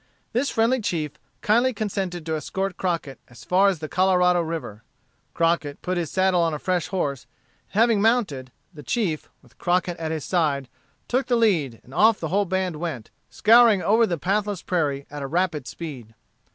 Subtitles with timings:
[0.33, 4.81] This friendly chief kindly consented to escort Crockett as far as the Colorado River.
[5.35, 7.27] Crockett put his saddle on a fresh horse,
[7.71, 10.69] and having mounted, the chief, with Crockett at his side,
[11.07, 15.21] took the lead, and off the whole band went, scouring over the pathless prairie at
[15.21, 16.15] a rapid speed.